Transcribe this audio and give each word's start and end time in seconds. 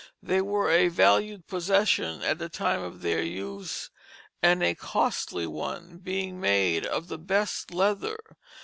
They 0.23 0.41
were 0.41 0.71
a 0.71 0.87
valued 0.87 1.45
possession 1.45 2.23
at 2.23 2.39
the 2.39 2.49
time 2.49 2.81
of 2.81 3.03
their 3.03 3.21
use, 3.21 3.91
and 4.41 4.63
a 4.63 4.73
costly 4.73 5.45
one, 5.45 5.99
being, 5.99 6.39
made 6.39 6.87
of 6.87 7.07
the 7.07 7.19
best 7.19 7.71
leather. 7.71 8.17